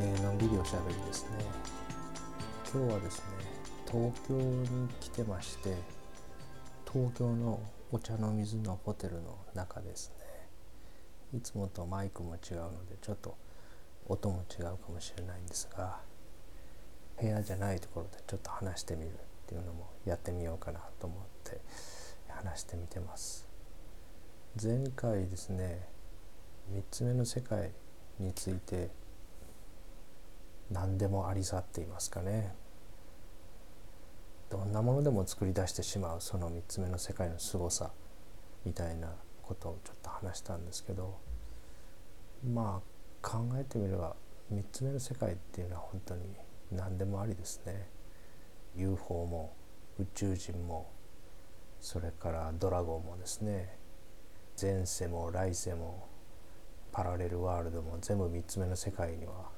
[0.00, 1.44] えーのんびりおしゃべりですね。
[2.72, 3.24] 今日はですね
[3.86, 5.74] 東京に来てまして
[6.90, 7.60] 東京の
[7.90, 10.10] お茶の水のホテルの中です
[11.32, 11.38] ね。
[11.38, 13.36] いつもとマイクも違うのでちょっと
[14.08, 16.00] 音も違うかもしれないんですが
[17.20, 19.12] 部屋じゃないところでちょっと話してみるっ
[19.46, 21.60] ていうのもやってみようかなと思って
[22.28, 23.46] 話してみてます。
[24.62, 25.86] 前回ですね
[26.74, 27.72] 3つ目の世界
[28.18, 28.90] について
[30.70, 32.54] 何でもあり去っていますかね。
[34.50, 37.90] どんなものでも作り出してしまうその3つ目の世界の凄さ
[38.66, 41.32] みたいなことをちょっと話したんですけど。
[42.44, 44.16] まあ考えてみれば
[44.52, 46.22] 3つ目の世界っていうのは本当に
[46.72, 47.88] 何でもありですね。
[48.74, 49.54] UFO も
[49.98, 50.90] 宇宙人も
[51.80, 53.78] それからドラゴンもですね。
[54.60, 56.08] 前世も来世も
[56.90, 59.50] パラレルワールドも全部3つ目の世界には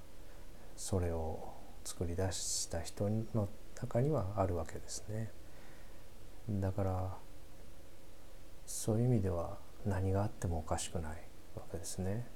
[0.76, 5.30] それを作り出した人の中にはあるわけですね。
[6.48, 7.16] だから
[8.66, 12.26] そういう意味では何があってもおかしくないわけですね。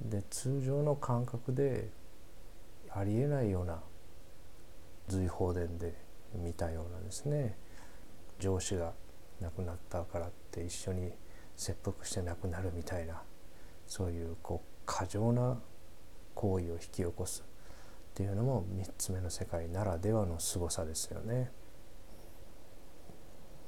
[0.00, 1.90] で通常の感覚で
[2.90, 3.82] ありえないような
[5.08, 5.94] 随放電で
[6.34, 7.56] 見たようなですね
[8.38, 8.92] 上司が
[9.40, 11.12] 亡くなったからって一緒に
[11.56, 13.22] 切腹して亡くなるみたいな
[13.86, 15.60] そういうこう過剰な
[16.34, 21.50] 行為を引き起こすっていうのも3つ目の世界ならではの凄さですよね。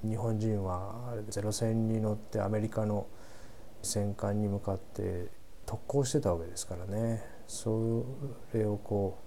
[0.04, 3.06] 日本人はゼロ戦に乗ってアメリカの
[3.82, 5.28] 戦艦に向かって
[5.64, 8.04] 特攻してたわけですからねそ
[8.52, 9.18] れをこ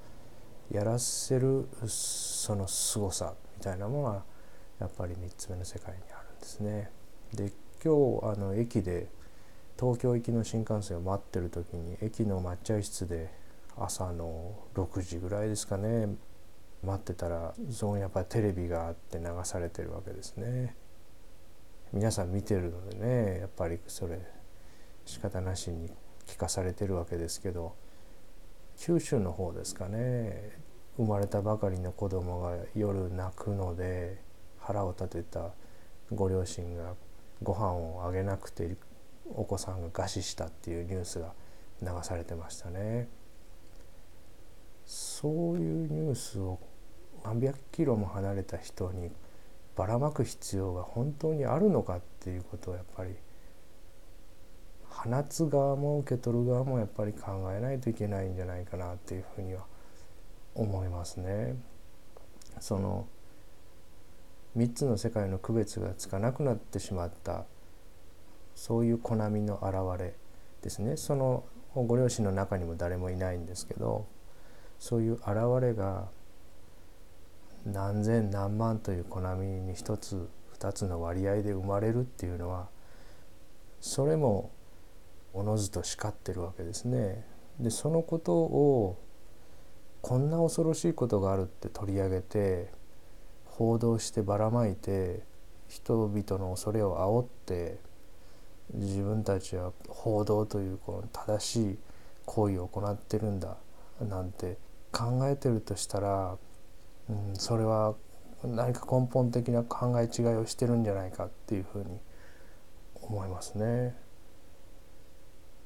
[0.72, 4.24] うやらせるその凄さみたいなものは
[4.80, 6.92] やっぱり3つ目の世界にあるんですね。
[7.34, 7.52] で
[7.84, 9.10] 今日あの駅で
[9.80, 13.32] 東京行きの新幹線を待ってる時に駅の待合室で
[13.78, 16.10] 朝の6時ぐらいですかね
[16.84, 20.76] 待ってたらそこにやっぱりテレビがあって流されてるわけですね。
[21.94, 24.20] 皆さん見てるのでねやっぱりそれ
[25.06, 25.90] 仕方なしに
[26.28, 27.74] 聞かされてるわけですけど
[28.78, 30.52] 九州の方ですかね
[30.98, 34.22] 生まれたばかりの子供が夜泣くので
[34.60, 35.52] 腹を立てた
[36.12, 36.94] ご両親が
[37.42, 38.76] ご飯をあげなくて
[39.36, 41.34] お子さんが餓死したっていうニュースが
[41.82, 43.08] 流されてましたね。
[44.86, 46.60] そういうニュースを
[47.24, 49.12] 何百キロも離れた人に
[49.76, 53.16] ばらまく必要が本当にあるのかっていうことをやっぱり
[54.90, 59.66] 放つ側も受け取る側もやっぱり考えないといけないんじゃないかなっていうふうには
[60.56, 61.56] 思いますね。
[62.60, 63.08] その
[64.58, 67.46] 3つの世界の区別がつかなくなってしまった
[68.60, 70.14] そういうコナミの現れ
[70.62, 74.06] ですねそのご両親の中にも誰もいないんですけど
[74.80, 75.28] そういう現
[75.62, 76.10] れが
[77.66, 82.68] 何千何万というコナミに一つ二つの割合で生まれるっていうのは
[83.80, 84.52] それも
[85.34, 87.26] おのずと叱ってるわけですね。
[87.62, 89.00] でそのことを
[90.02, 92.74] こんな恐ろしいことがあるって取り上げて
[93.46, 95.24] 報道してばらまいて
[95.70, 97.89] 人々の恐れを煽って
[98.74, 101.78] 自分たちは報道というこの正しい
[102.26, 103.58] 行為を行ってるんだ
[104.02, 104.58] なんて
[104.92, 106.38] 考えてるとしたら、
[107.10, 107.96] うん、それは
[108.44, 112.00] 何か根本的な考え違いをしてるんじゃないかっていうふうに
[112.96, 113.96] 思いますね。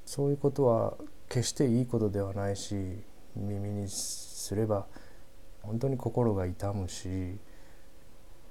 [0.06, 0.96] そういうことは
[1.30, 2.76] 決していいことではないし
[3.36, 4.86] 耳にすれば
[5.62, 7.38] 本当に心が痛むし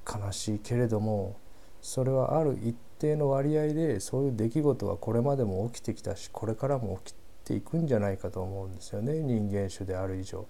[0.06, 1.36] 悲しいけれども
[1.82, 9.14] それはある一定の割合でそういう出来事はこれまでも起きてきたしこれからも起きていくんじゃないかと思うんですよね。
[9.20, 10.46] 人間種である以上。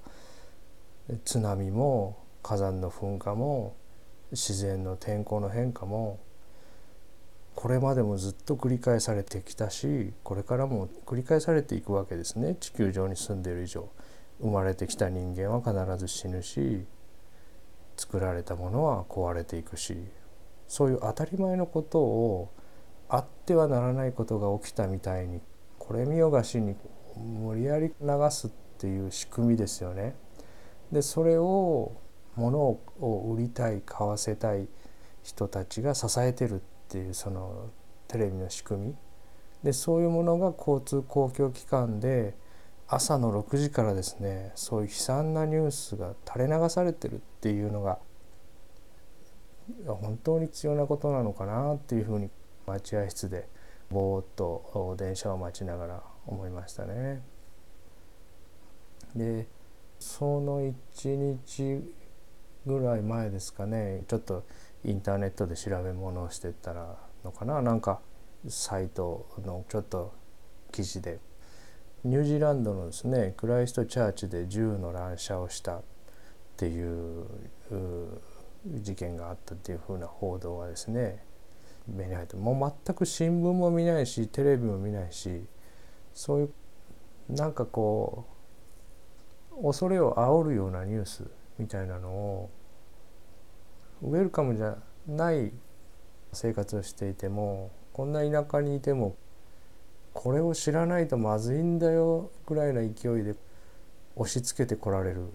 [1.25, 3.75] 津波も火山の噴火も
[4.31, 6.21] 自然の天候の変化も
[7.55, 12.57] これまでもずっと繰り返されてきたしこれからも繰り返されていくわけですね。
[12.61, 13.89] 地球上に住んでいる以上。
[14.41, 16.85] 生まれてきた人間は必ず死ぬし
[17.97, 19.97] 作られたものは壊れていくし。
[20.73, 22.51] そういう当たり前のことを
[23.07, 25.43] あってはならないことが起きたみたいに
[25.79, 26.77] これ見よがしに
[27.15, 30.15] 無理やり流すっていう仕組みですよね。
[30.91, 31.93] でそれを
[32.37, 34.67] 物を売りたい買わせたい
[35.23, 36.59] 人たちが支えてるっ
[36.89, 37.69] ていうその
[38.09, 38.95] テレビの仕組み
[39.63, 42.35] でそういうものが交通公共機関で
[42.89, 47.99] 朝の6時からですねそういう悲惨なニュースが垂れ流されてるっていうのが
[49.87, 52.31] 本当に必要なことなのかなっていうふうに
[52.67, 53.49] 待合室で
[53.91, 57.23] ぼーっと電車を待ちながら思いましたね。
[59.15, 59.47] で
[59.99, 60.75] その1
[61.17, 61.83] 日
[62.67, 64.45] ぐらい前ですかねちょっと
[64.85, 67.61] インターネットで調べ物をしてたらのかな？
[67.61, 68.01] なんか
[68.49, 70.13] サイトのちょっと
[70.73, 71.21] 記事で
[72.05, 75.83] ニュージーランドのですねクライストチャーチで銃の乱射をしたっ
[76.57, 77.27] ていう
[78.67, 81.25] 事件があったっていうふうな報道がですね
[81.89, 85.45] 目に入ってもう全く新聞も見ないしテレビも見ないし
[86.15, 86.53] そういう
[87.29, 88.27] なんかこ
[89.61, 91.25] う恐れを煽るようなニュース
[91.59, 92.51] みたいなのを
[94.03, 94.77] ウェルカムじゃ
[95.07, 95.53] ない
[96.33, 99.17] 生活をしていてもこんな田舎にいても
[100.15, 103.35] これを知らないとまずいんだよぐらいの勢いで
[104.17, 105.27] 押し付けてこられる。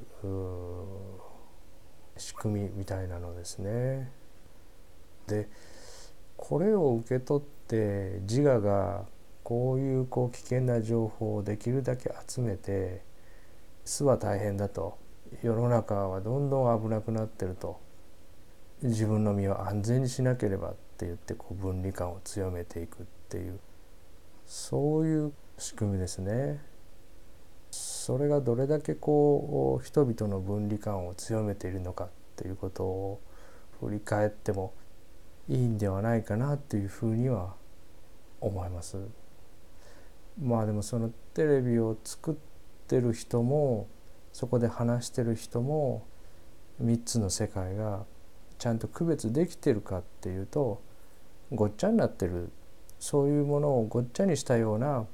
[2.19, 4.11] 仕組みみたいなのですね。
[5.27, 5.49] で
[6.37, 9.05] これを受け取って自我が
[9.43, 13.01] こういうこう危険な情報をできるだけ集めて
[13.85, 14.97] 巣は大変だと
[15.41, 17.79] 世の中はどんどん危なくなってると
[18.83, 23.59] 自分の身を安全にしなければって言ってこう分離感を強めていくっていう
[24.45, 26.61] そういう仕組みですね。
[28.07, 33.19] それがどれだけこう人々の分離感を強めているのかっていうことを
[33.81, 34.73] 振り返っても
[35.49, 37.55] いいんではないかなっていうふうには
[38.39, 38.95] 思います。
[40.41, 42.35] まあでもそのテレビを作っ
[42.87, 43.89] てる人も
[44.31, 46.07] そこで話してる人も
[46.81, 48.05] 3つの世界が
[48.57, 50.81] ちゃんと区別できてるかっていうと
[51.51, 52.53] ごっちゃになってる
[52.99, 55.05] そういうものをごっちゃにしたような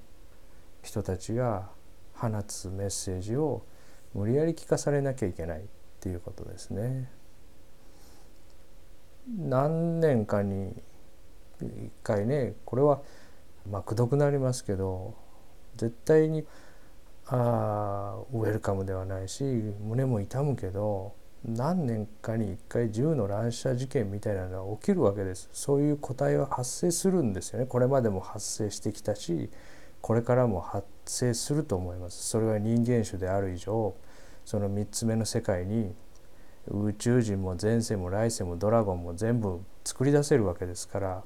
[0.84, 1.73] 人たちが
[2.30, 3.66] 放つメッセージを
[4.14, 5.64] 無理やり聞かされなきゃいけないっ
[6.00, 7.10] ていうことですね。
[9.38, 10.74] 何年かに
[11.62, 13.02] 一回ねこれは
[13.70, 15.16] まあくどくなりますけど
[15.78, 16.46] 絶対に
[17.28, 21.14] あウェルカムではないし胸も痛むけど
[21.46, 29.50] 何年かに一回銃の乱射事件みたいなのは起きるわけですそういう個体は発生するんですよねこれまでも発生してきたし
[30.02, 32.30] これからも発生すると思います。
[32.30, 33.96] それは人間種である以上
[34.46, 35.94] その3つ目の世界に
[36.68, 41.24] 宇宙人も前世も来世もドラゴンも全部作り出せるわけですから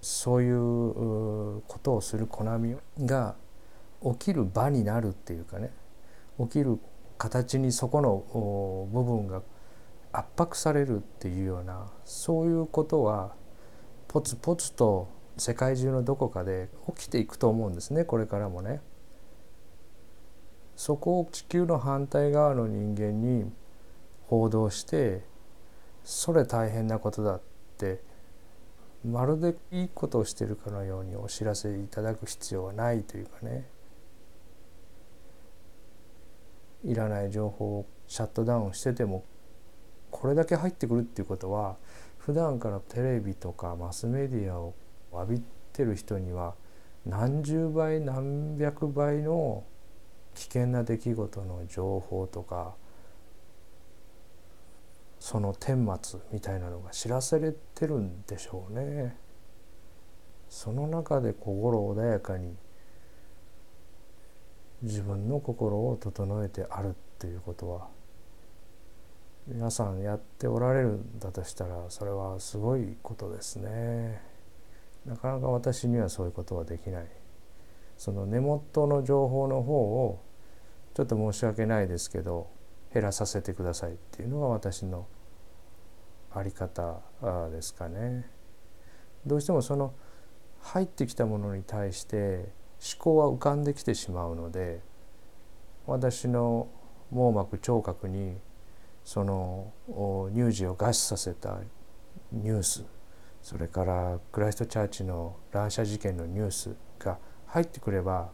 [0.00, 3.36] そういうことをするコナミが
[4.02, 5.70] 起きる場になるっていうかね
[6.38, 6.78] 起きる
[7.18, 9.42] 形にそこの部分が
[10.12, 13.34] 圧迫されるっていうようなそういうことは
[14.08, 18.80] ポツポツと世界中のどこかで起きていくと思うんですねこれからもね。
[20.76, 23.52] そこを地球の反対側の人間に
[24.26, 25.22] 報道して
[26.02, 27.40] それ大変なことだっ
[27.78, 28.02] て
[29.04, 33.66] まるでいいことをしてるかのようにお知らせいただく必要はないというかね
[36.84, 39.24] いらない情報をシャットダウンしてても
[40.10, 41.76] これだけ入ってくるっていうことは
[42.18, 44.74] 普段からテレビとかマスメディアを
[45.12, 45.42] 浴び
[45.72, 46.54] てる人には
[47.06, 49.64] 何十倍何百倍の
[50.34, 52.74] 危険な出来事の情報とか
[55.20, 59.16] その顛末みたいなのが知らされてるんでしょうね。
[60.48, 62.54] その中で心穏やかに
[64.82, 67.88] 自分の心を整えてあるっていうことは
[69.46, 74.31] 皆さんやっておられるんだとしたらそれはすごいことですね。
[75.06, 77.06] なかなか私にはそういうことはできない。
[77.96, 80.22] その根元の情報の方を
[80.94, 82.50] ちょっと申し訳ないですけど
[82.92, 85.06] 減らさせてくださいっていうのが私の
[86.34, 87.00] あり方
[87.50, 88.28] ですかね。
[89.24, 89.94] どうしてもその
[90.60, 92.52] 入ってきたものに対して
[92.94, 94.80] 思考は浮かんできてしまうので
[95.86, 96.68] 私の
[97.10, 98.36] 網膜聴覚に
[99.04, 99.72] その
[100.34, 101.58] 乳児を餓死させた
[102.32, 102.84] ニュース
[103.42, 108.30] それからクライストチャーチの乱射事件のニュースが入ってくれば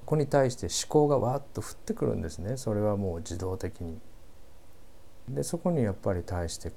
[0.00, 4.00] ここに対して思考がわっと降ってくるんですねそれはもう自動的に。
[5.28, 6.72] でそこにやっぱり対して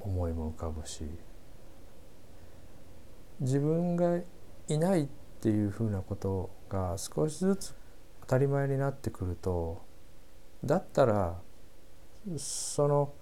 [0.00, 1.04] 思いも浮かぶし
[3.40, 4.18] 自分が
[4.68, 5.08] いないっ
[5.40, 7.74] ていうふうなことが少しずつ
[8.22, 9.82] 当たり前になってくると
[10.62, 11.38] だったら
[12.36, 13.14] その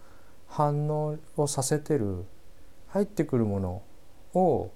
[0.49, 2.25] 反応をさせてる
[2.89, 3.83] 入ってくるもの
[4.35, 4.71] を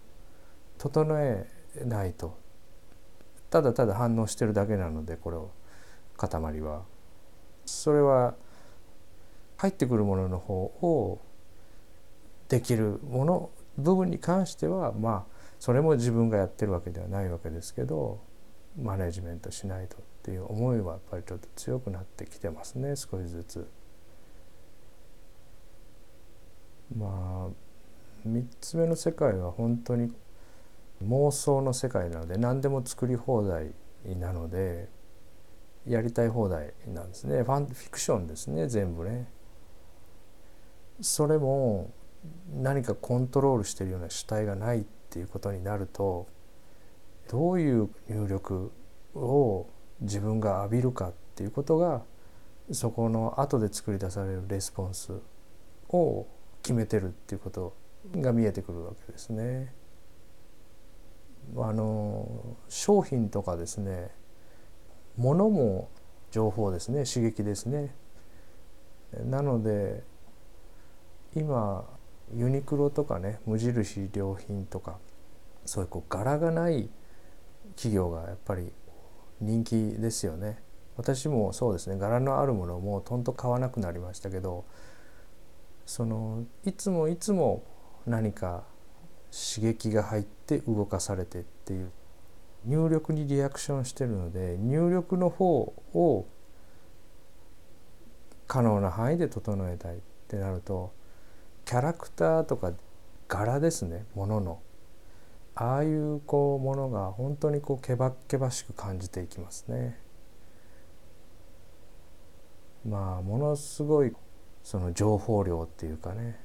[0.79, 1.47] 整え
[1.85, 2.39] ないと
[3.51, 5.51] ただただ反応してるだけなのでこれを
[6.17, 6.83] 塊は
[7.67, 8.35] それは
[9.57, 11.21] 入ってくるものの方を
[12.49, 18.21] できるもの部分に関してはまあそれも自分がやってるわけではないわけですけど
[18.81, 23.67] マネジメントしないとっていう思いはやっぱりちょっと強くなってきてますね少しずつ。
[26.97, 27.70] まあ
[28.27, 30.13] 3つ目の世界は本当に
[31.05, 33.73] 妄想の世界なので何でも作り放題
[34.19, 34.89] なので
[35.87, 39.29] やりたい放題なんですねファンフィクションですね全部ね。
[41.01, 41.91] それも
[42.55, 46.27] 何かコントロールしてるような主体がないっていうことになると
[47.31, 48.71] どういう入力
[49.15, 49.67] を
[50.01, 52.03] 自分が浴びるかっていうことが
[52.73, 55.13] そこの後で作り出されるレスポンス
[55.89, 56.27] を
[56.63, 57.75] 決めてるっていうこと
[58.17, 59.75] が見えてくるわけですね。
[61.57, 64.11] あの商品とかですね
[65.17, 65.91] 物も
[66.31, 67.95] 情報ですね刺激ですね。
[69.25, 70.05] なので
[71.35, 71.89] 今
[72.35, 74.99] ユニクロとかね無印良品とか
[75.65, 76.89] そういうこう柄がない
[77.75, 78.73] 企業がやっぱり
[79.41, 80.63] 人気ですよね。
[80.97, 84.67] 私もそうですね柄のあるものをもうとんと買わなくなりましたけど
[85.87, 87.65] そのいつもいつも
[88.07, 88.65] 何か
[89.31, 91.91] 刺激が入って動かされてっていう。
[92.65, 96.27] 入力にリアクションしてるので入力の方を
[98.47, 100.93] 可能な範囲で整えたいってなると
[101.65, 102.73] キャラクターとか
[103.29, 104.63] 柄ですねものの。
[105.55, 110.01] ああいうこうものが本当にこうけばけばしく感じていきますね。
[112.87, 114.13] まあものすごい
[114.63, 116.41] その情報量っていうかね。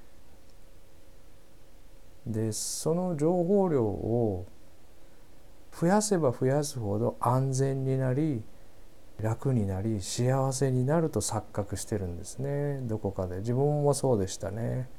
[2.26, 4.46] でその情報量を
[5.80, 8.44] 増やせば増やすほど安全になり
[9.22, 12.80] 楽になり幸せになると錯覚してるんですね。
[12.82, 13.38] どこかで。
[13.38, 14.90] 自分もそうでしたね。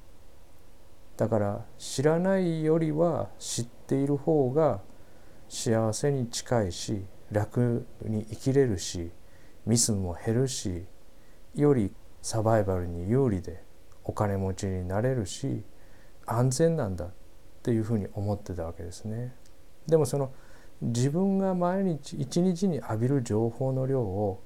[1.17, 4.81] だから知らないよりは知っている方が
[5.49, 9.11] 幸せに近いし楽に生きれるし
[9.65, 10.85] ミスも減るし
[11.55, 13.63] よりサバイバルに有利で
[14.05, 15.63] お金持ちになれるし
[16.27, 17.11] 安全なんだっ
[17.63, 19.35] ていうふうに思ってたわけですね。
[19.87, 20.33] でもその
[20.83, 24.43] 自分が毎日一日に浴びる情報の量を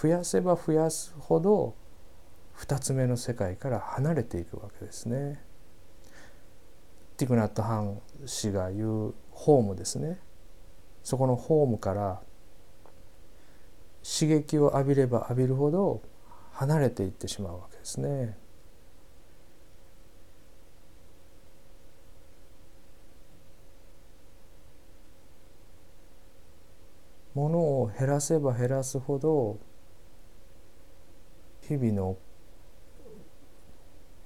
[0.00, 1.74] 増やせば増やすほど
[2.58, 5.42] 2つ目の世界から離れていくわけですね。
[7.16, 10.18] ティクナット・ハン氏が言うホームですね
[11.02, 12.22] そこのホームから
[14.02, 16.00] 刺激を浴びれば浴びるほど
[16.52, 18.38] 離れていってしまうわけですね。
[27.34, 29.58] ものを減らせば減らすほど
[31.62, 32.16] 日々の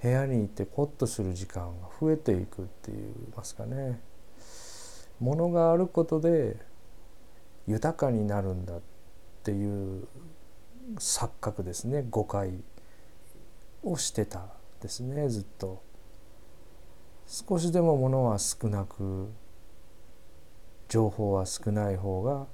[0.03, 3.03] 部屋にいてコッとする時間が増えていくって言い
[3.37, 4.01] ますかね。
[5.21, 6.57] ものがあることで
[7.67, 8.81] 豊かになるんだっ
[9.43, 10.07] ていう
[10.97, 12.07] 錯覚ですね。
[12.11, 12.53] 誤解
[13.83, 14.47] をしてた
[14.83, 15.83] ですねずっと。
[17.27, 19.31] 少しでもものは少なく
[20.89, 22.47] 情報は少ない方が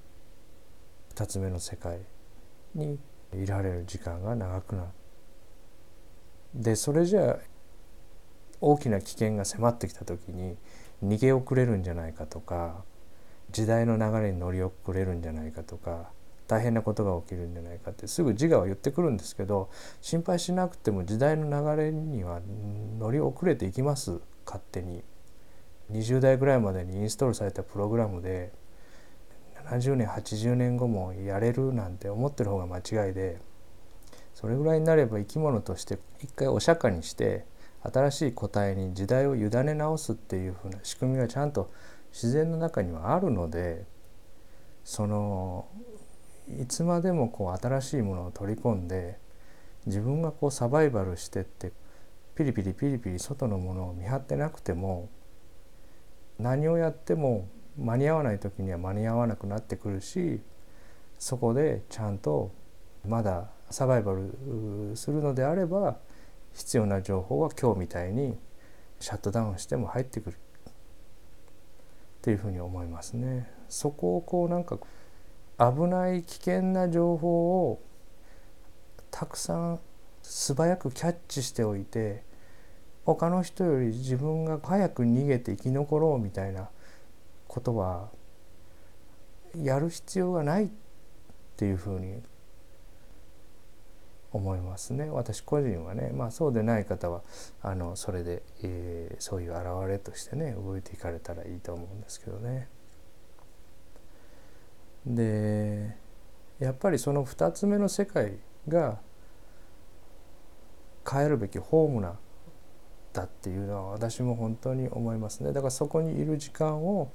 [1.20, 1.98] 2つ目の世界
[2.74, 2.98] に
[3.34, 4.88] いられる時間が長くなる
[6.54, 7.36] でそれじゃあ
[8.60, 10.56] 大きな危険が迫ってきた時に
[11.04, 12.84] 逃げ遅れるんじゃないかとか
[13.50, 16.10] 時代の流れに乗り遅れるんじゃないかとか
[16.48, 22.40] 大変なことが起きるんじゃないかってすぐ自我は言ってくるんですけど心配しなくても時代の流れには
[22.98, 25.04] 乗り遅れていきます勝手に。
[25.92, 28.52] 20代ぐらいまでにインストールされたプログラムで
[29.66, 33.38] 70年80年後もやれるなんて思ってる方が間違いで
[34.34, 37.44] それぐらいになれば生き物として一回お釈迦にして
[37.82, 41.70] 新しい個体に時代を委ね直すっていうふうな仕組みがちゃんと
[42.12, 43.84] 自然の中にはあるので
[44.84, 45.66] その
[46.60, 49.18] いつまでもこう新しいものを取り込んで
[49.86, 51.72] 自分がこうサバイバルしてって
[52.34, 55.08] ピリピリピリピリ外のものを見張ってなくても
[56.38, 57.48] 何をやっても
[57.78, 60.40] 間に合わない時には間に合わなくなってくるし
[61.18, 62.52] そこでちゃんと
[63.06, 65.98] まだサバイバルするのであれば
[66.52, 68.36] 必要な情報は今日みたいに
[68.98, 70.38] シャットダウンしても入ってくるっ
[72.22, 73.50] ていうふうに思いますね。
[73.68, 74.78] そこをこうなんか
[75.58, 77.80] 危ない危険な情報を
[79.10, 79.80] たくさん
[80.22, 82.24] 素早くキャッチしておいて
[83.04, 86.68] 他の人より自分が早く逃げて生き残ろうみたいな
[87.50, 88.10] ことは
[89.56, 90.68] やる必要がないっ
[91.56, 92.22] ていうふうに
[94.32, 95.10] 思いますね。
[95.10, 96.12] 私個人はね。
[96.14, 97.22] まあそうでない方は
[97.60, 102.68] あのそれで、えー、そういう現れとしてね動いていかれたらいいと思うんですけどね。
[105.04, 105.96] で
[106.60, 108.38] やっぱりその2つ目の世界
[108.68, 109.00] が
[111.04, 112.16] 帰るべきホームな
[113.12, 115.52] だっていうのは私も本当に思いますね。
[115.52, 117.10] だからそこにいる時間を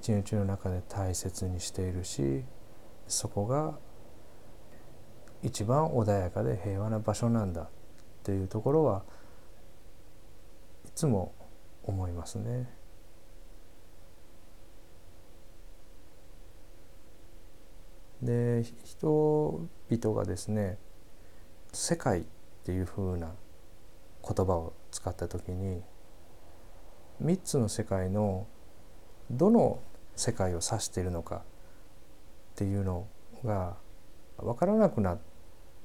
[0.00, 2.44] 一日の中で大切にしているし
[3.08, 3.78] そこが
[5.42, 7.68] 一番穏やかで平和な場所なんだっ
[8.22, 9.04] ていうところは
[10.84, 11.34] いつも
[11.84, 12.68] 思いますね。
[18.22, 20.78] で人々がですね
[21.72, 22.24] 世界っ
[22.64, 23.34] ていうふうな
[24.26, 25.82] 言葉を使った時に
[27.22, 28.46] 3つの世界の
[29.30, 29.82] どの
[30.16, 31.40] 世界を指しているのかっ
[32.56, 33.06] ていうの
[33.44, 33.76] が
[34.38, 35.18] 分からなくなっ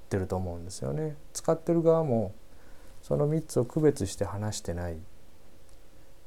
[0.09, 1.15] てると思うんですよね。
[1.33, 2.33] 使ってる側も
[3.01, 4.97] その3つを区別して話してない。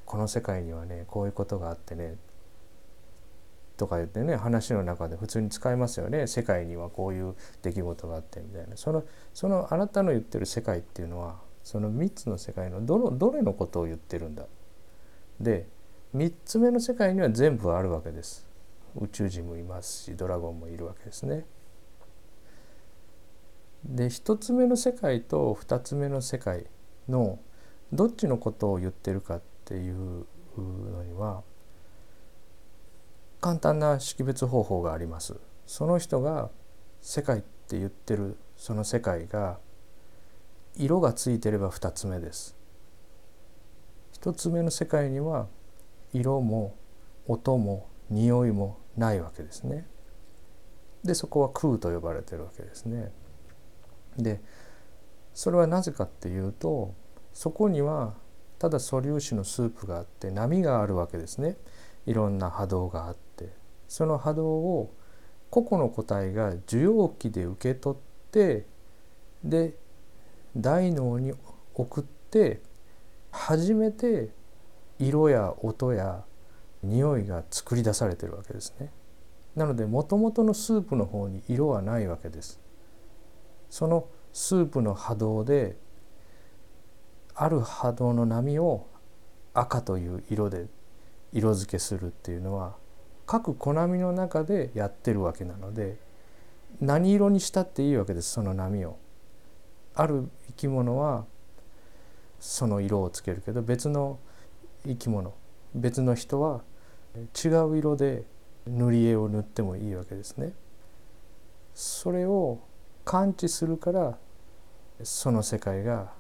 [0.05, 2.17] この世界にはねこういうことがあってね
[3.77, 6.27] とか言ってね話の中で普通に使いますよね。
[6.27, 8.77] 世界にはこういう出来事があってみたいな。
[8.77, 14.45] そのそのあなたの言ってる世界っていうのはその3つの世界のどのどれのことを言ってるんだ。
[15.41, 15.67] で
[16.15, 18.47] 3つ目の世界には全部あるわけです。
[18.97, 21.45] 宇宙人もいますしドラゴンもいるわけですね。
[23.85, 26.67] で1つ目の世界と2つ目の世界
[27.09, 27.39] の
[27.93, 31.43] どっちのことを言ってるかっていうのには
[33.41, 35.35] 簡単な識別方法があります。
[35.67, 36.51] その人が
[37.01, 39.59] 世界って言ってるその世界が
[40.77, 42.57] 色がついてれば2つ目です。
[44.21, 45.49] 1つ目の世界には
[46.15, 46.77] 色も
[47.27, 49.87] 音も匂いもないわけですね。
[51.05, 53.13] でそこは空と呼ばれてるわけですね。
[54.17, 54.41] で
[55.35, 56.95] それはなぜかっていうと
[57.33, 58.15] そこには
[58.59, 61.57] ただ素粒子のスープがあって波があるわけですね。
[62.07, 63.53] いろんな波動があって。
[63.89, 64.95] その波動を
[65.51, 68.67] 個々の個体が受容器で受け取って
[69.43, 69.77] で
[70.57, 71.33] 大脳に
[71.75, 72.63] 送って
[73.31, 74.31] 初めて
[75.09, 76.25] 色や音や
[76.83, 78.93] 匂いが作り出されてるわけですね。
[79.57, 82.61] なのでもともとのスープの方に色はないわけです。
[83.71, 85.77] そのスープの波動で
[87.35, 88.87] ある波動の波を
[89.53, 90.67] 赤という色で
[91.33, 92.77] 色付けするっていうのは
[93.27, 95.97] 各小波の中でやってるわけなので
[96.81, 98.99] 何色にしたっていいわけですその波を。
[99.95, 101.25] ある生き物は
[102.41, 104.19] その色をつけるけど別の
[104.87, 105.35] 生き物
[105.75, 106.63] 別の人は
[107.17, 108.25] 違う色で
[108.67, 110.53] 塗り絵を塗ってもいいわけですね。
[111.75, 112.61] それを
[113.05, 114.19] 感知するから
[115.03, 116.13] その世界が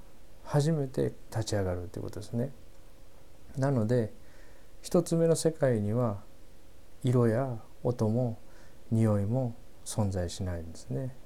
[0.44, 2.52] 初めて立ち上がるということですね。
[3.56, 4.12] なので
[4.82, 6.22] 一つ目の世界には
[7.02, 8.38] 色や音も
[8.90, 11.16] 匂いも存在しないんですね。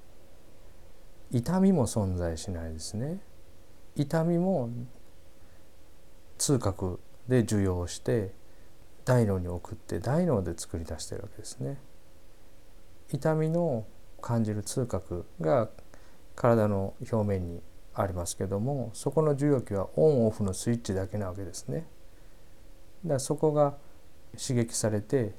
[1.30, 3.20] 痛みも存在しないですね。
[3.96, 4.70] 痛みも
[6.38, 8.32] 痛覚で受容して
[9.04, 11.78] 大脳に送って大脳で作り出してるわけですね。
[13.12, 13.86] 痛みの
[14.20, 15.68] 感じる痛覚が
[16.34, 17.62] 体の表面に
[17.94, 21.86] ありますけどもそこの受容器はオンオフのスイッチだけなわけですね。
[23.04, 23.76] だからそこが
[24.36, 25.34] 刺激されて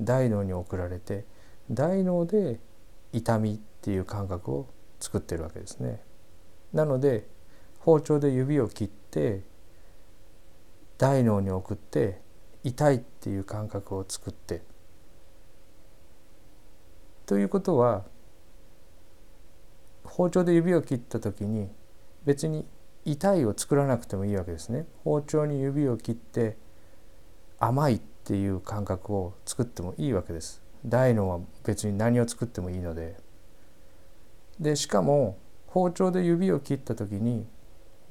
[0.00, 1.24] 大脳に送られて
[1.70, 2.60] 大脳で
[3.12, 4.66] 痛みっていう感覚を
[5.00, 6.02] 作ってるわけですね。
[6.72, 7.26] なので
[7.78, 9.42] 包丁で指を切って
[11.02, 12.20] 大脳に送って
[12.62, 14.62] 痛いっていう感覚を作って
[17.26, 18.04] ということは
[20.04, 21.68] 包丁で指を切った時に
[22.24, 22.64] 別に
[23.04, 24.86] 痛いを作らなくてもいいわけですね。
[25.02, 26.56] 包丁に指を切って
[27.58, 30.62] 甘いっていう感覚を作ってもいいわけです。
[30.86, 33.16] 大脳は別に何を作ってもいいので
[34.60, 35.36] でしかも
[35.66, 37.44] 包丁で指を切った時に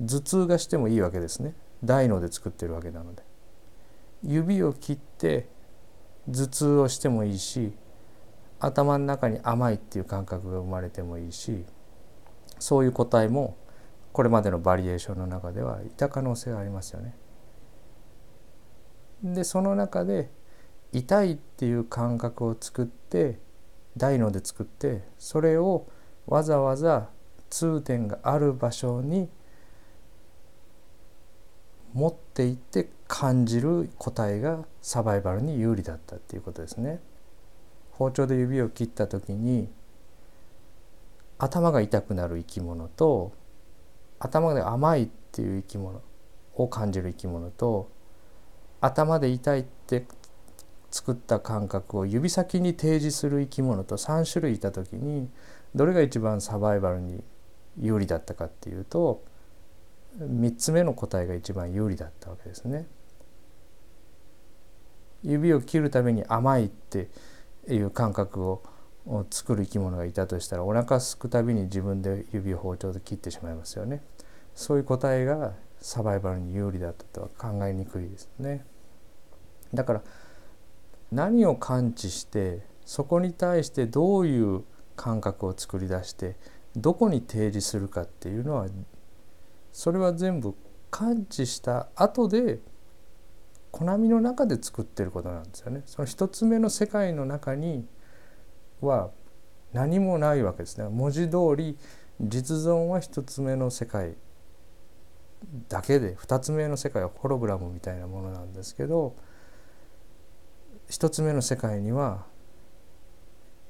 [0.02, 3.24] 頭痛がしてもいいわけですね大脳で作ってるわけなので
[4.24, 5.48] 指を切って
[6.28, 7.74] 頭痛をしてもいいし
[8.60, 11.66] 頭の中に甘いっていう感覚が生まれてもいいし
[12.60, 13.58] そういう個体も
[14.14, 17.16] これまでのバリエーションの中ではいた可能性がありますよね。
[19.24, 20.30] でその中で
[20.92, 23.40] 痛いっていう感覚を作って
[23.98, 25.88] 大脳で作ってそれを
[26.28, 27.10] わざわざ
[27.50, 29.30] 痛点がある場所に
[31.94, 37.02] 持っていって感じる個体がサバイバルに有利だったっていうことですね。
[37.92, 39.70] 包丁で指を切った時に
[41.38, 43.34] 頭が痛くなる生き物と
[44.20, 46.02] 頭で甘いっていう生き物
[46.56, 47.92] を感じる生き物と
[48.80, 50.06] 頭で痛いって
[50.90, 55.30] 作った感覚を指先に提示する生き物と3種類いた時に
[55.74, 57.24] どれが一番サバイバルに
[57.80, 59.24] 有利だったかっていうと
[60.20, 62.88] 3つ目の答えが一番有利だったわけですね。
[65.24, 67.10] 指を切るために甘いって
[67.68, 68.64] いう感覚を
[69.30, 74.04] 作る生き物がいたとしたらお腹すくたびに自分で指を包丁で切ってしまいますよね。
[74.56, 78.66] そういう答えがサバイバルに有利だったとは考えにくいですね。
[79.74, 80.02] だから
[81.12, 84.64] 何を感知してそこに対してどういう
[84.96, 86.36] 感覚を作り出して
[86.76, 88.68] どこに提示するかっていうのは
[89.72, 90.56] それは全部
[90.90, 92.60] 感知した後で
[93.72, 95.84] コナミの中で作ってることなんですよね。
[95.86, 97.88] その一つ目の世界の中に
[98.82, 99.12] は
[99.72, 100.90] 何もないわけですね。
[100.90, 101.78] 文字通り
[102.20, 104.16] 実存は一つ目の世界
[105.70, 109.16] だけで二つ目の世界はホログラムみたいなものなんですけど
[110.90, 112.26] 一つ目の世界には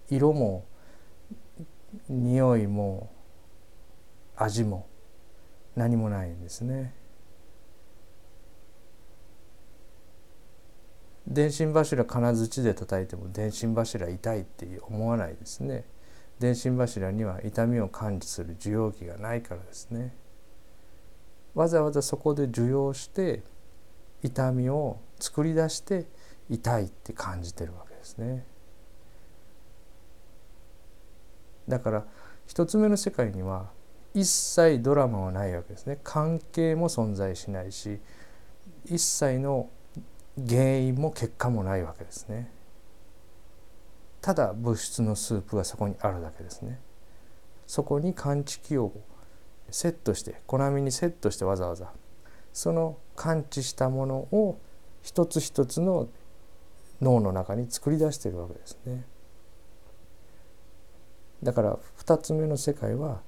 [0.09, 0.65] 色も
[2.09, 3.11] 匂いも
[4.35, 4.87] 味も
[5.75, 6.93] 何もないんですね。
[11.27, 15.85] 電信柱金槌で叩いても電信柱痛いって思わないですね。
[16.39, 20.13] 電信柱には痛みを感知する受容器がないからですね。
[21.53, 23.43] わざわざそこで受容して
[24.23, 26.05] 痛みを作り出して
[26.49, 28.45] 痛いって感じてるわけですね。
[31.67, 32.05] だから
[32.47, 33.69] 一つ目の世界には
[34.13, 35.99] 一切ドラマはないわけですね。
[36.03, 37.99] 関係も存在しないし
[38.85, 39.69] 一切の
[40.47, 42.51] 原因も結果もないわけですね。
[44.21, 46.79] ただ物質のスープがそこにあるだけですね。
[47.67, 48.91] そこに感知器を
[49.69, 51.93] セットしてコナミにセットしてわざわざ
[52.51, 54.59] その感知したものを
[55.01, 56.09] 一つ一つの
[57.01, 59.05] 脳の中に作り出しているわけですね。
[61.41, 63.21] だから2つ目の世界は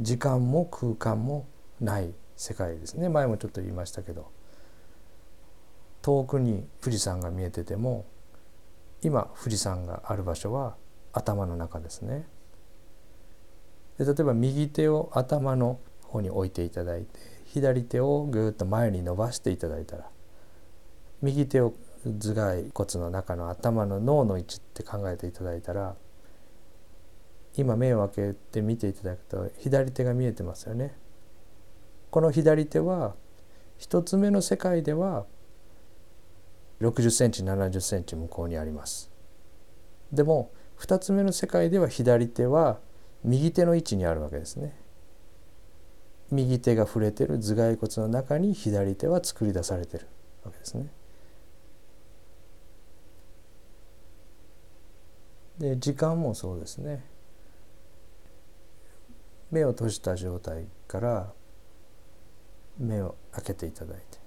[0.00, 1.46] 時間も空間も
[1.80, 3.08] ない世界ですね。
[3.08, 4.30] 前もちょっと言いましたけど。
[6.02, 8.06] 遠くに富士山が見えてても
[9.02, 10.76] 今富士山がある場所は
[11.12, 12.26] 頭の中ですね。
[13.98, 17.08] で例えば右手を頭の方に置いていただいて
[17.44, 20.08] 左手をぐっと前に伸ばしていただいたら
[21.20, 25.96] 右手を頭蓋骨の中の頭の脳の位置って考えていただいたら
[27.56, 30.94] 今目を開けて見ていただくと左手が見えてますよね。
[32.10, 33.14] この左手は
[33.78, 35.26] 一つ目の世界では
[36.80, 39.10] 60センチ70センチ向こうにあります。
[40.12, 42.78] でも二つ目の世界では左手は
[43.22, 44.74] 右手の位置にあるわけですね。
[46.30, 50.06] 右手が触れてる頭蓋骨の中に左手は作り出されてる
[50.44, 50.86] わけですね。
[55.58, 57.04] で時間もそうですね。
[59.50, 61.32] 目を閉じた状態から
[62.78, 64.18] 目を開けていただいて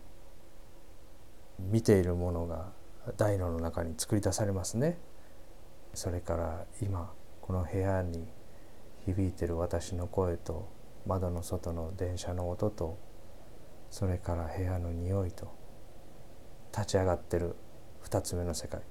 [1.60, 2.72] 見ているものが
[3.18, 4.98] 大脳の中に作り出されますね
[5.94, 8.28] それから今この部屋に
[9.06, 10.70] 響いてる私の声と
[11.06, 12.98] 窓の外の電車の音と
[13.90, 15.54] それから部屋の匂いと
[16.74, 17.56] 立ち上がってる
[18.06, 18.82] 2つ目の世界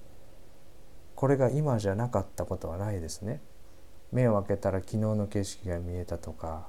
[1.14, 3.40] これが今じゃなかったことはないですね。
[4.12, 6.68] 目を開けたら昨日の景色が見えたとか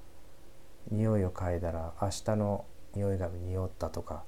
[0.89, 4.23] 匂いを嗅いだら明日の匂いが匂ったとか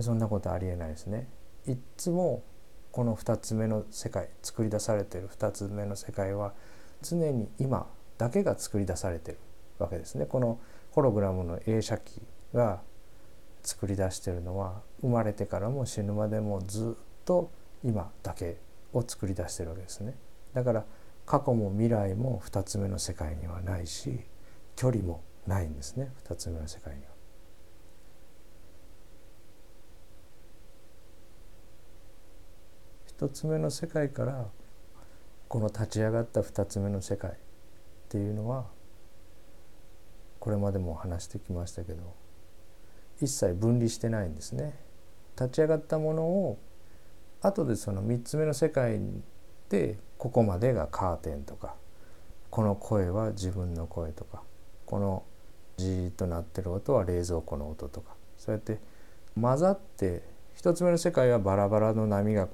[0.00, 1.28] そんなことありえないですね。
[1.66, 2.42] いつも
[2.90, 6.52] この2つ目の世界作り出されている2つ目の世界は
[7.02, 7.86] 常に今
[8.18, 9.40] だけが作り出されている
[9.78, 10.26] わけですね。
[10.26, 10.58] この
[10.90, 12.82] ホログラムの映写機が
[13.62, 17.50] 作り出しているのは生まれてからも死ぬまでもずっと
[17.82, 18.58] 今だけ
[18.92, 20.14] を作り出しているわけですね。
[20.52, 20.84] だから
[21.26, 24.20] 過去も未来も2つ目の世界にはないし
[24.76, 27.14] 距離もないんですね2つ目の世界には。
[33.18, 34.46] 1つ目の世界から
[35.48, 37.34] この立ち上がった2つ目の世界っ
[38.08, 38.66] ていうのは
[40.40, 42.14] これまでも話してきましたけど
[43.20, 44.74] 一切分離してないんですね。
[45.36, 46.58] 立ち上がったものを
[47.40, 49.22] 後でその3つ目の世界に
[49.68, 51.74] でここまでがカーテンとか
[52.50, 54.42] この声は自分の声とか
[54.86, 55.24] この
[55.76, 58.78] じーっと鳴ってる音は冷蔵庫の音とかそうやって
[59.40, 60.22] 混ざって
[60.54, 62.48] 一つ目の世界はバラバラの波が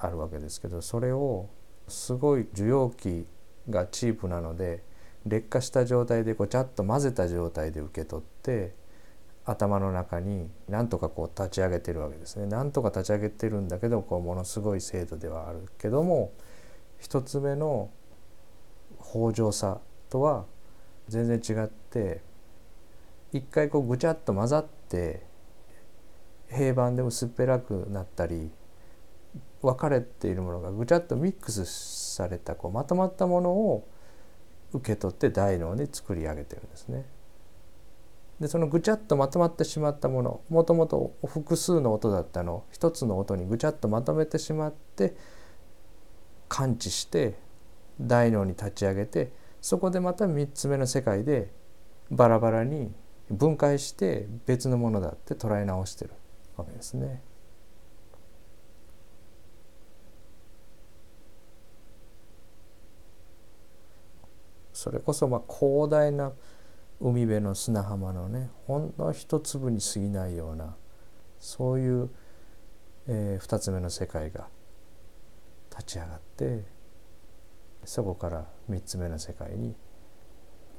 [0.00, 1.48] あるわけですけどそれを
[1.88, 3.26] すごい受容器
[3.68, 4.82] がチープなので
[5.26, 8.74] 劣化した状態でこうちゃっと混ぜた状態で受け取って
[9.46, 12.46] 頭の中になんとかこう立ち上げてるわけですね。
[12.46, 16.32] なんとか立ち上げてるんだけどこうものすごい精度ではあるけども
[16.98, 17.90] 一つ目の
[19.00, 20.46] 北条さとは
[21.08, 22.22] 全然違って
[23.32, 25.26] 一回こうぐちゃっと混ざって
[26.48, 28.50] 平板で薄っぺらくなったり
[29.60, 31.64] 分かれているものがぐちゃっとミックス
[32.14, 33.88] されたこうまとまったものを
[34.72, 37.04] 受け取って大脳で作り上げてるんですね。
[38.44, 45.16] でそのぐちゃっとまとまってしまったものもともと複数の音だったのを一つの音にぐちゃっとまとめてしまって
[46.46, 47.38] 感知して
[47.98, 51.54] 大脳に立ち上げてそこでまた3つ目の世界で
[52.10, 52.92] バラバラに
[53.30, 56.10] 分解して別のものだって捉え直してる
[56.58, 57.22] わけですね。
[64.74, 66.34] それこそまあ広大な
[67.00, 70.76] 海辺の砂浜のねほんの一粒に過ぎないような
[71.38, 72.10] そういう、
[73.06, 74.48] えー、2つ目の世界が
[75.70, 76.64] 立ち上がって
[77.84, 79.74] そこから3つ目の世界に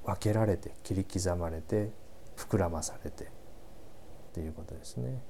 [0.06, 1.92] 分けられて切り刻まれて
[2.38, 3.28] 膨らまされてっ
[4.34, 5.24] ていうことですね。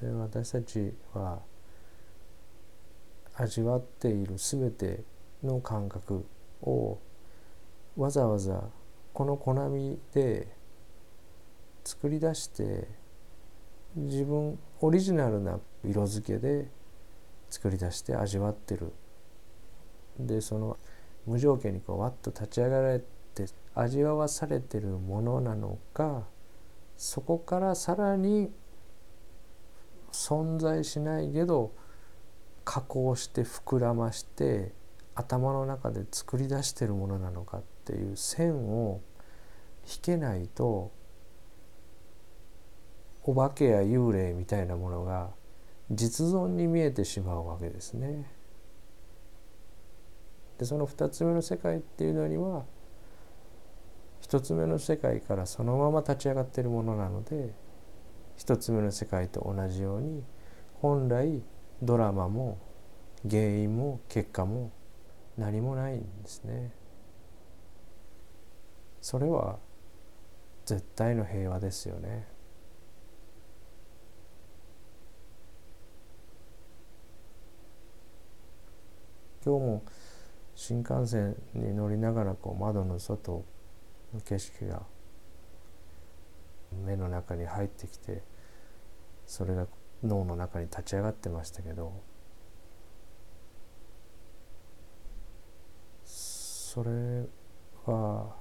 [0.00, 1.40] で私たちは
[3.36, 5.04] 味わっている全て
[5.42, 6.26] の感覚
[6.62, 6.98] を
[7.96, 8.64] わざわざ
[9.12, 10.48] このコナミで
[11.84, 12.88] 作り出して
[13.94, 16.68] 自分オリジナルな色付けで
[17.48, 18.92] 作り出して味わってる。
[20.18, 20.76] でその
[21.26, 23.00] 無条件にこうわっと立ち上がられ
[23.34, 26.24] て味わわされてるものなのか
[26.96, 28.50] そこからさらに
[30.12, 31.72] 存在しないけど
[32.66, 34.72] 加工して膨らまして
[35.14, 39.00] 頭の中で作り出してるものなのかっていう線を
[39.86, 40.90] 引けないと
[43.22, 45.30] お化けや幽霊みたいなものが
[45.92, 48.28] 実存に見えてしまうわけですね。
[50.58, 52.64] でその2つ目の世界っていうのには
[54.22, 57.54] 1つ目の世界からそのまま立ち上がっているものなので
[58.38, 60.24] 1つ目の世界と同じように
[60.80, 61.42] 本来
[61.82, 62.58] ドラマも
[63.28, 64.72] 原因も結果も
[65.36, 66.72] 何もないんですね。
[69.00, 69.58] それは
[70.64, 72.26] 絶対の平和ですよね。
[79.44, 79.82] 今日も
[80.56, 83.44] 新幹線に乗りながらこう窓の外
[84.12, 84.82] の景色が
[86.84, 88.24] 目の中に入ってきて
[89.24, 89.68] それが
[90.06, 92.02] 脳の中に立ち上がってましたけど
[96.04, 96.90] それ
[97.86, 98.36] は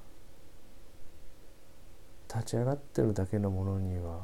[2.33, 4.19] 立ち上がってるだけのものには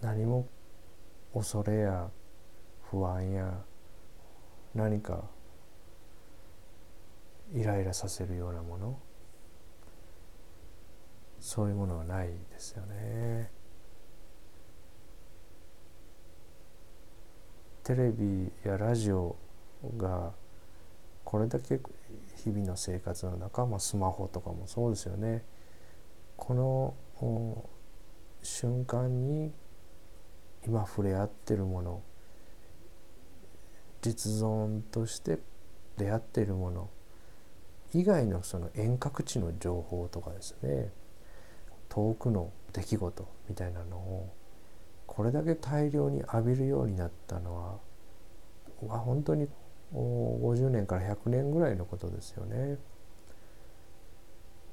[0.00, 0.48] 何も
[1.32, 2.10] 恐れや
[2.90, 3.62] 不安や
[4.74, 5.30] 何か
[7.52, 8.98] イライラさせるようなもの
[11.38, 13.59] そういうものはないですよね。
[17.90, 19.34] テレビやラジオ
[19.96, 20.30] が
[21.24, 21.80] これだけ
[22.44, 25.42] 日々の生活の中、まあ、スマホとかもそうですよね。
[26.36, 27.64] この
[28.44, 29.50] 瞬間に
[30.64, 32.02] 今触れ合ってるもの
[34.02, 35.40] 実存として
[35.96, 36.90] 出会っているもの
[37.92, 40.92] 以外のその遠隔地の情報とかですね。
[41.88, 44.32] 遠くの出来事みたいなのを
[45.10, 47.80] これだけ大量に浴びるようになったの
[48.86, 49.48] は本当に
[49.92, 52.78] 50年から100年ぐらいのことですよね。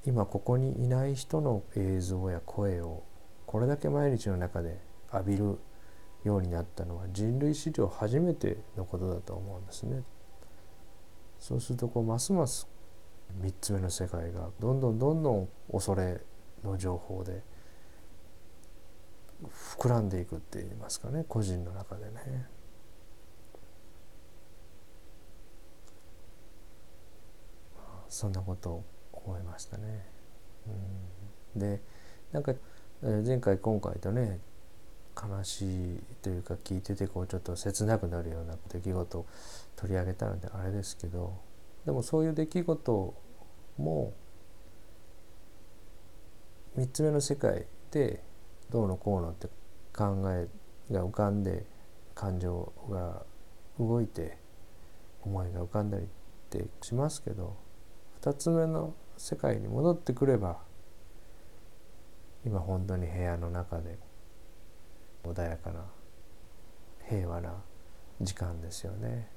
[0.05, 3.03] 今ここにいない人の映像や声を
[3.47, 4.79] これだけ毎日の中で
[5.11, 5.57] 浴びる
[6.23, 10.03] ようになったのは人類史上初めてのことだと思うんですね。
[11.39, 12.69] そうするとこうますます
[13.41, 16.21] 3つ目の世界がどんどんどんどん恐れ
[16.63, 17.41] の情報で
[19.77, 22.47] 膨らんでいくって言いますかね個人の中でね。
[28.09, 30.05] そんなことを思いましたね。
[31.55, 31.81] うん、で
[32.31, 32.53] なんか
[33.01, 34.39] 前回今回とね
[35.15, 39.25] 悲しいというか聞いててこうちょっと切なくなるような出来事を
[39.75, 41.37] 取り上げたのであれですけど
[41.85, 43.13] でもそういう出来事
[43.77, 44.13] も
[46.77, 48.23] 3つ目の世界で
[48.69, 49.47] どうのこうのって
[49.95, 50.47] 考え
[50.93, 51.65] が浮かんで
[52.13, 53.23] 感情が
[53.79, 54.37] 動いて
[55.21, 56.07] 思いが浮かんだりっ
[56.49, 57.57] てしますけど
[58.21, 60.59] 2つ目の世界に戻ってくれば
[62.45, 63.97] 今本当に部屋の中で
[65.23, 65.85] 穏やかな
[67.09, 67.55] 平和な
[68.21, 69.29] 時間ですよね。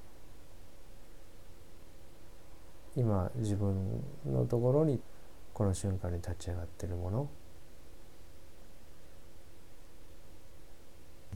[2.96, 5.00] 今自分のところに
[5.52, 7.30] この瞬間に立ち上がってるもの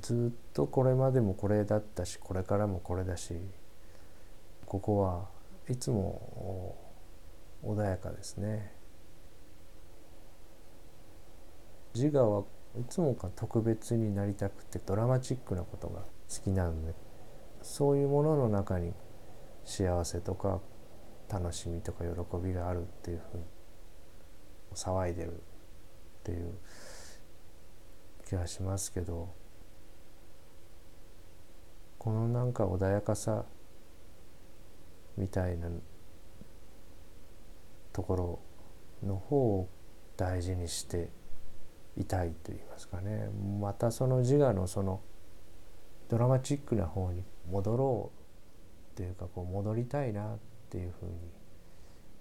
[0.04, 3.34] ずっとこれまでもこれだったしこれからもこれだし
[4.66, 5.28] ここは
[5.66, 6.76] いつも
[7.64, 8.74] 穏やかですね。
[11.94, 12.44] 自我は
[12.78, 16.92] いつもか特別になりたくてドラマチックなことが好きなので
[17.62, 18.92] そういうものの中に
[19.64, 20.60] 幸せとか
[21.30, 22.10] 楽しみとか喜
[22.44, 23.44] びがあるっていうふうに
[24.74, 25.36] 騒いでるっ
[26.24, 26.52] ていう
[28.28, 29.32] 気がしますけど
[32.04, 33.46] このなんか穏やかさ
[35.16, 35.68] みたいな
[37.94, 38.16] とこ
[39.02, 39.68] ろの方を
[40.14, 41.08] 大事にして
[41.96, 43.30] いたいと言いますかね。
[43.58, 45.00] またその自我のその
[46.10, 48.20] ドラマチックな方に戻ろう
[48.92, 50.38] っていうかこう戻りたいなっ
[50.68, 51.12] ていうふうに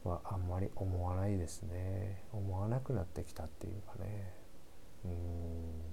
[0.06, 2.24] はあんまり思わないですね。
[2.32, 4.34] 思わなくなってきたっていうかね。
[5.04, 5.93] うん。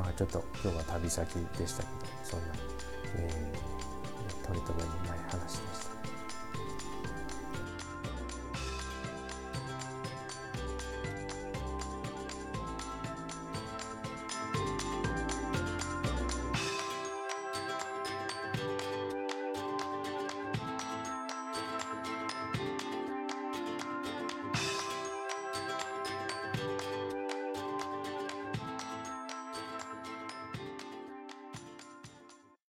[0.00, 2.46] まあちょっと今日は旅先でしたけどそんな、
[3.16, 5.89] えー、取り留めのない話でした。